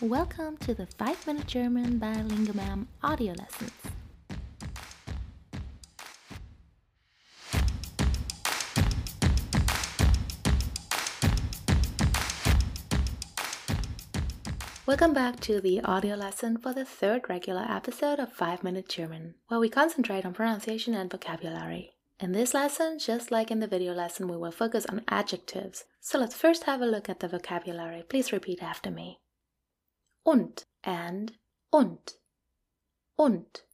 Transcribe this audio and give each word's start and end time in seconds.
Welcome 0.00 0.56
to 0.58 0.74
the 0.74 0.86
5 0.86 1.24
Minute 1.28 1.46
German 1.46 1.98
by 1.98 2.14
Lingomam 2.14 2.86
audio 3.00 3.32
lessons. 3.32 3.70
Welcome 14.84 15.14
back 15.14 15.38
to 15.40 15.60
the 15.60 15.80
audio 15.82 16.16
lesson 16.16 16.58
for 16.58 16.74
the 16.74 16.84
third 16.84 17.28
regular 17.28 17.64
episode 17.68 18.18
of 18.18 18.32
5 18.32 18.64
Minute 18.64 18.88
German, 18.88 19.36
where 19.46 19.60
we 19.60 19.68
concentrate 19.68 20.26
on 20.26 20.34
pronunciation 20.34 20.94
and 20.94 21.08
vocabulary. 21.08 21.92
In 22.18 22.32
this 22.32 22.52
lesson, 22.52 22.98
just 22.98 23.30
like 23.30 23.52
in 23.52 23.60
the 23.60 23.68
video 23.68 23.94
lesson, 23.94 24.26
we 24.26 24.36
will 24.36 24.50
focus 24.50 24.86
on 24.86 25.02
adjectives. 25.06 25.84
So 26.00 26.18
let's 26.18 26.34
first 26.34 26.64
have 26.64 26.80
a 26.80 26.86
look 26.86 27.08
at 27.08 27.20
the 27.20 27.28
vocabulary. 27.28 28.02
Please 28.08 28.32
repeat 28.32 28.60
after 28.60 28.90
me. 28.90 29.20
Und, 30.24 30.64
and, 30.82 31.38
und, 31.70 32.18
und. 33.16 33.66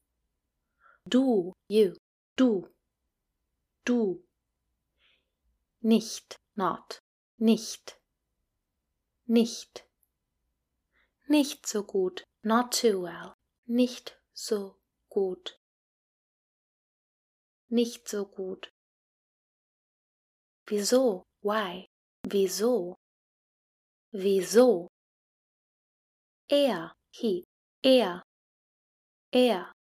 Du, 1.07 1.53
you, 1.69 1.95
du, 2.37 2.69
du. 3.85 4.23
Nicht, 5.81 6.37
not, 6.57 7.01
nicht, 7.39 7.99
nicht 9.27 9.87
Nicht 11.31 11.65
so 11.65 11.85
gut. 11.85 12.25
Not 12.43 12.73
too 12.73 13.03
well. 13.03 13.35
Nicht 13.69 14.19
so 14.35 14.75
gut. 15.09 15.61
Nicht 17.69 18.09
so 18.09 18.27
gut. 18.27 18.73
Wieso? 20.67 21.23
Why? 21.43 21.87
Wieso? 22.27 22.97
Wieso? 24.11 24.89
Er, 26.53 26.93
he, 27.13 27.45
er, 27.85 28.23
er. 29.33 29.73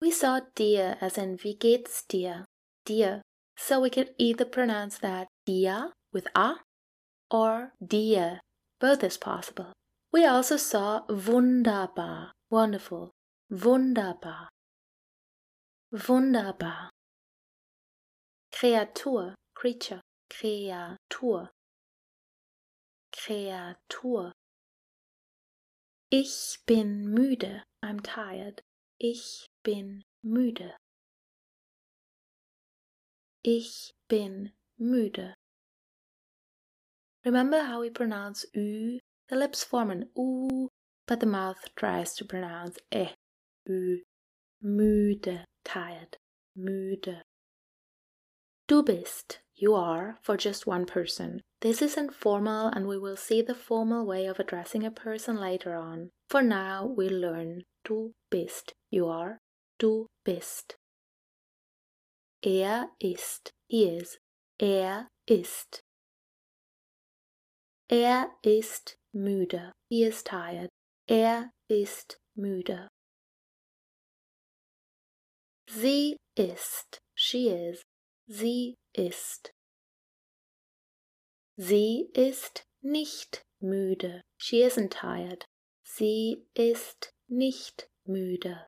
We 0.00 0.10
saw 0.10 0.40
dir 0.54 0.98
as 1.00 1.16
in 1.16 1.38
wie 1.42 1.54
geht's 1.54 2.02
dir? 2.06 2.44
Dir. 2.84 3.22
So 3.56 3.80
we 3.80 3.88
could 3.88 4.14
either 4.18 4.44
pronounce 4.44 4.98
that 4.98 5.28
dia 5.46 5.92
with 6.12 6.26
a 6.34 6.56
or 7.30 7.72
dir. 7.82 8.40
Both 8.80 9.02
is 9.02 9.16
possible. 9.16 9.72
We 10.12 10.26
also 10.26 10.58
saw 10.58 11.02
wunderbar, 11.08 12.32
wonderful, 12.50 13.12
wunderbar, 13.50 14.48
wunderbar. 15.90 16.90
Kreatur, 18.52 19.34
creature, 19.54 20.00
Kreatur, 20.30 21.48
Kreatur. 23.12 24.32
Ich 26.10 26.58
bin 26.66 27.12
müde, 27.12 27.64
I'm 27.82 28.00
tired. 28.00 28.62
Ich 28.98 29.48
bin 29.64 30.04
müde. 30.22 30.76
Ich 33.42 33.92
bin 34.08 34.52
müde. 34.78 35.34
Remember 37.24 37.64
how 37.64 37.80
we 37.80 37.90
pronounce 37.90 38.46
ü 38.54 39.00
the 39.28 39.34
lips 39.34 39.64
form 39.64 39.90
an 39.90 40.08
oo, 40.16 40.68
but 41.08 41.18
the 41.18 41.26
mouth 41.26 41.58
tries 41.74 42.14
to 42.14 42.24
pronounce 42.24 42.78
eh, 42.92 43.12
ü. 43.68 44.04
Müde, 44.62 45.44
tired, 45.64 46.16
müde. 46.56 47.22
Du 48.68 48.84
bist, 48.84 49.40
you 49.56 49.74
are, 49.74 50.18
for 50.22 50.36
just 50.36 50.66
one 50.66 50.86
person. 50.86 51.40
This 51.60 51.80
is 51.80 51.96
informal 51.96 52.68
and 52.68 52.86
we 52.86 52.98
will 52.98 53.16
see 53.16 53.42
the 53.42 53.54
formal 53.54 54.06
way 54.06 54.26
of 54.26 54.38
addressing 54.38 54.84
a 54.84 54.90
person 54.90 55.36
later 55.36 55.74
on. 55.74 56.10
For 56.28 56.42
now, 56.42 56.86
we 56.86 57.08
learn 57.08 57.62
du 57.84 58.12
bist, 58.30 58.72
you 58.90 59.08
are, 59.08 59.38
du 59.78 60.06
bist. 60.24 60.76
Er 62.44 62.88
ist, 63.00 63.50
he 63.68 63.84
is, 63.88 64.18
er 64.60 65.08
ist. 65.26 65.80
Er 67.88 68.30
ist 68.42 68.96
müde. 69.14 69.72
He 69.88 70.02
is 70.02 70.22
tired. 70.22 70.70
Er 71.08 71.52
ist 71.68 72.16
müde. 72.36 72.88
Sie 75.68 76.16
ist. 76.36 76.98
She 77.14 77.48
is. 77.48 77.82
Sie 78.26 78.76
ist. 78.92 79.52
Sie 81.56 82.10
ist 82.14 82.66
nicht 82.82 83.42
müde. 83.60 84.22
She 84.38 84.62
isn't 84.62 84.90
tired. 84.90 85.46
Sie 85.84 86.46
ist 86.54 87.12
nicht 87.28 87.88
müde. 88.04 88.66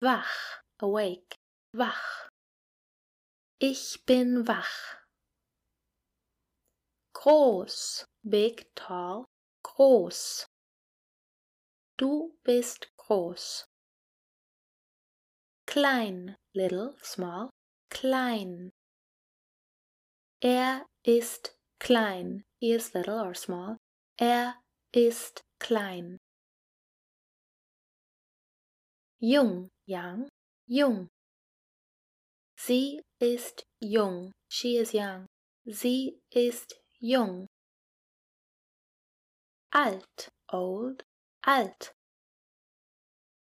Wach, 0.00 0.62
awake, 0.78 1.36
wach. 1.72 2.28
Ich 3.58 4.04
bin 4.06 4.46
wach. 4.46 4.98
groß, 7.18 8.06
big, 8.22 8.70
tall, 8.76 9.24
groß. 9.62 10.46
Du 11.96 12.38
bist 12.44 12.88
groß. 12.96 13.66
Klein, 15.78 16.34
little, 16.56 16.96
small, 17.02 17.50
klein. 17.88 18.72
Er 20.42 20.84
ist 21.04 21.54
klein. 21.78 22.42
He 22.58 22.72
is 22.72 22.92
little 22.96 23.20
or 23.20 23.32
small. 23.32 23.76
Er 24.20 24.54
ist 24.92 25.42
klein. 25.60 26.18
Jung, 29.20 29.68
young, 29.86 30.28
jung. 30.66 31.06
Sie 32.56 33.00
ist 33.20 33.62
jung. 33.80 34.32
She 34.50 34.78
is 34.78 34.92
young. 34.92 35.26
Sie 35.64 36.18
ist 36.32 36.74
jung. 36.98 37.46
Alt, 39.70 40.32
old, 40.52 41.04
alt. 41.46 41.92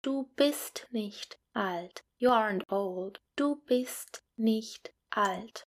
Du 0.02 0.28
bist 0.36 0.86
nicht 0.90 1.38
alt. 1.54 2.05
You 2.18 2.30
aren't 2.30 2.64
old. 2.70 3.20
Du 3.36 3.62
bist 3.66 4.22
nicht 4.38 4.92
alt. 5.10 5.64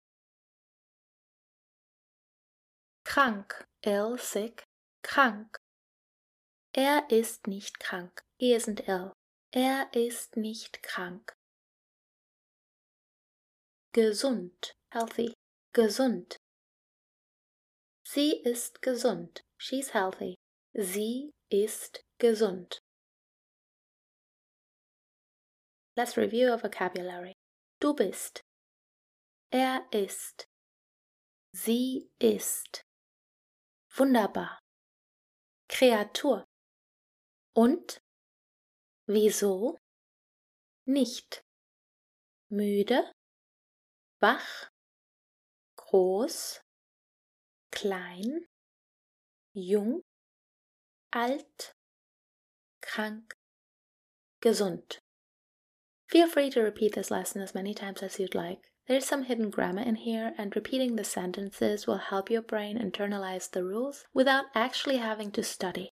Krank, 3.05 3.65
ill, 3.85 4.17
sick, 4.17 4.63
krank. 5.03 5.57
Er 6.73 7.09
ist 7.09 7.47
nicht 7.47 7.79
krank. 7.79 8.23
He 8.37 8.53
isn't 8.53 8.87
ill. 8.87 9.13
Er 9.51 9.89
ist 9.93 10.35
nicht 10.35 10.81
krank. 10.81 11.33
Gesund, 13.93 14.73
healthy, 14.91 15.33
gesund. 15.71 16.37
Sie 18.03 18.41
ist 18.41 18.81
gesund. 18.81 19.43
She's 19.57 19.93
healthy. 19.93 20.35
Sie 20.73 21.31
ist 21.49 22.03
gesund. 22.17 22.82
Let's 25.95 26.17
review 26.17 26.49
our 26.49 26.57
vocabulary. 26.57 27.33
Du 27.79 27.93
bist. 27.93 28.41
Er 29.51 29.85
ist. 29.91 30.47
Sie 31.51 32.09
ist. 32.19 32.83
Wunderbar. 33.95 34.59
Kreatur. 35.69 36.45
Und? 37.53 38.01
Wieso? 39.05 39.77
Nicht. 40.85 41.43
Müde. 42.49 43.11
Wach. 44.19 44.69
Groß 45.75 46.63
klein, 47.83 48.47
jung, 49.53 50.03
alt, 51.11 51.75
krank, 52.81 53.33
gesund. 54.39 55.02
Feel 56.13 56.27
free 56.27 56.51
to 56.51 56.61
repeat 56.61 56.93
this 56.93 57.09
lesson 57.09 57.41
as 57.41 57.55
many 57.55 57.73
times 57.73 58.03
as 58.03 58.19
you'd 58.19 58.35
like. 58.35 58.59
There's 58.87 59.03
some 59.03 59.23
hidden 59.23 59.49
grammar 59.49 59.81
in 59.81 59.95
here, 59.95 60.35
and 60.37 60.55
repeating 60.55 60.95
the 60.95 61.03
sentences 61.03 61.87
will 61.87 61.97
help 61.97 62.29
your 62.29 62.43
brain 62.43 62.77
internalize 62.77 63.49
the 63.49 63.63
rules 63.63 64.05
without 64.13 64.45
actually 64.53 64.97
having 64.97 65.31
to 65.31 65.41
study. 65.41 65.89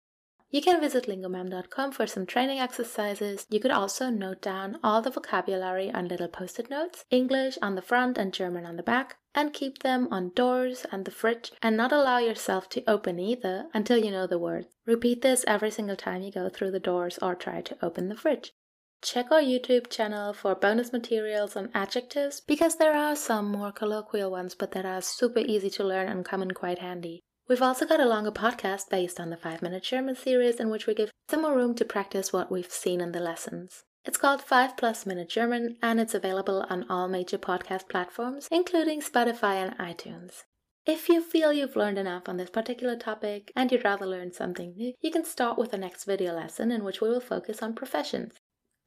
You 0.52 0.62
can 0.62 0.80
visit 0.80 1.08
lingomam.com 1.08 1.94
for 1.94 2.06
some 2.06 2.28
training 2.28 2.60
exercises. 2.60 3.48
You 3.50 3.60
could 3.60 3.72
also 3.72 4.12
note 4.12 4.44
down 4.44 4.78
all 4.84 5.02
the 5.02 5.10
vocabulary 5.10 5.90
on 5.90 6.08
little 6.08 6.28
post 6.28 6.60
it 6.60 6.70
notes, 6.70 7.04
English 7.10 7.58
on 7.64 7.74
the 7.74 7.82
front 7.82 8.20
and 8.20 8.32
German 8.32 8.68
on 8.68 8.76
the 8.76 8.84
back, 8.84 9.18
and 9.34 9.54
keep 9.54 9.80
them 9.80 10.08
on 10.12 10.34
doors 10.36 10.86
and 10.92 11.04
the 11.06 11.10
fridge 11.10 11.52
and 11.64 11.76
not 11.76 11.92
allow 11.92 12.20
yourself 12.20 12.70
to 12.70 12.84
open 12.88 13.18
either 13.18 13.70
until 13.74 13.98
you 13.98 14.12
know 14.12 14.28
the 14.28 14.38
words. 14.38 14.68
Repeat 14.86 15.24
this 15.24 15.44
every 15.48 15.72
single 15.72 15.96
time 15.96 16.22
you 16.22 16.32
go 16.32 16.48
through 16.48 16.70
the 16.70 16.80
doors 16.80 17.18
or 17.24 17.34
try 17.34 17.62
to 17.62 17.78
open 17.84 18.08
the 18.08 18.16
fridge. 18.16 18.54
Check 19.04 19.32
our 19.32 19.42
YouTube 19.42 19.90
channel 19.90 20.32
for 20.32 20.54
bonus 20.54 20.94
materials 20.94 21.56
on 21.56 21.72
adjectives 21.74 22.40
because 22.40 22.76
there 22.76 22.96
are 22.96 23.16
some 23.16 23.52
more 23.52 23.72
colloquial 23.72 24.30
ones 24.30 24.54
but 24.54 24.74
that 24.74 24.86
are 24.86 25.02
super 25.02 25.40
easy 25.40 25.72
to 25.72 25.84
learn 25.84 26.08
and 26.08 26.24
come 26.24 26.44
in 26.44 26.52
quite 26.52 26.78
handy. 26.78 27.20
We've 27.50 27.64
also 27.64 27.88
got 27.88 28.00
a 28.00 28.06
longer 28.06 28.32
podcast 28.32 28.92
based 28.92 29.20
on 29.20 29.32
the 29.32 29.38
5 29.38 29.64
Minute 29.64 29.82
German 29.82 30.16
series 30.16 30.60
in 30.60 30.70
which 30.70 30.86
we 30.86 30.94
give 30.94 31.10
some 31.32 31.42
more 31.42 31.56
room 31.56 31.74
to 31.76 31.84
practice 31.84 32.32
what 32.32 32.52
we've 32.52 32.72
seen 32.72 33.02
in 33.02 33.12
the 33.12 33.20
lessons. 33.20 33.84
It's 34.06 34.20
called 34.20 34.44
5 34.44 34.78
Plus 34.78 35.08
Minute 35.08 35.30
German 35.30 35.78
and 35.82 36.00
it's 36.00 36.14
available 36.14 36.64
on 36.70 36.86
all 36.88 37.08
major 37.08 37.40
podcast 37.40 37.90
platforms, 37.90 38.48
including 38.52 39.02
Spotify 39.02 39.56
and 39.56 39.76
iTunes. 39.80 40.44
If 40.86 41.10
you 41.10 41.22
feel 41.24 41.52
you've 41.52 41.76
learned 41.76 41.98
enough 41.98 42.30
on 42.30 42.38
this 42.38 42.52
particular 42.52 42.96
topic 42.96 43.52
and 43.56 43.72
you'd 43.72 43.84
rather 43.84 44.06
learn 44.06 44.32
something 44.32 44.76
new, 44.78 44.94
you 45.02 45.10
can 45.10 45.26
start 45.26 45.58
with 45.58 45.72
the 45.72 45.78
next 45.80 46.04
video 46.04 46.34
lesson 46.34 46.72
in 46.72 46.84
which 46.84 47.02
we 47.02 47.10
will 47.10 47.20
focus 47.20 47.64
on 47.64 47.74
professions. 47.74 48.36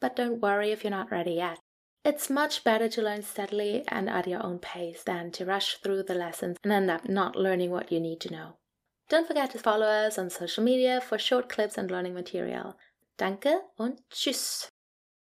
But 0.00 0.16
don't 0.16 0.40
worry 0.40 0.72
if 0.72 0.84
you're 0.84 0.90
not 0.90 1.10
ready 1.10 1.32
yet. 1.32 1.58
It's 2.04 2.28
much 2.28 2.64
better 2.64 2.88
to 2.88 3.02
learn 3.02 3.22
steadily 3.22 3.82
and 3.88 4.10
at 4.10 4.26
your 4.26 4.44
own 4.44 4.58
pace 4.58 5.02
than 5.02 5.30
to 5.32 5.46
rush 5.46 5.78
through 5.78 6.02
the 6.02 6.14
lessons 6.14 6.58
and 6.62 6.72
end 6.72 6.90
up 6.90 7.08
not 7.08 7.34
learning 7.36 7.70
what 7.70 7.90
you 7.90 7.98
need 7.98 8.20
to 8.20 8.32
know. 8.32 8.56
Don't 9.08 9.26
forget 9.26 9.50
to 9.52 9.58
follow 9.58 9.86
us 9.86 10.18
on 10.18 10.28
social 10.28 10.64
media 10.64 11.00
for 11.00 11.18
short 11.18 11.48
clips 11.48 11.78
and 11.78 11.90
learning 11.90 12.14
material. 12.14 12.76
Danke 13.16 13.60
und 13.78 14.00
tschüss. 14.10 14.68